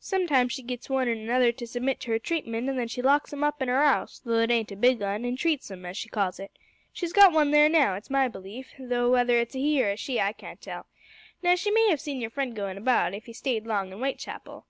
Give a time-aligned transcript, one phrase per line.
[0.00, 3.32] Sometimes she gits one an' another to submit to her treatment, an' then she locks
[3.32, 5.96] 'em up in 'er 'ouse though it ain't a big un an' treats 'em, as
[5.96, 6.50] she calls it.
[6.92, 9.96] She's got one there now, it's my belief, though w'ether it's a he or a
[9.96, 10.84] she I can't tell.
[11.42, 14.66] Now, she may 'ave seen your friend goin' about if 'e stayed long in Whitechapel."